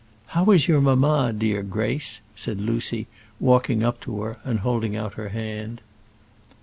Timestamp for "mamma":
0.81-1.31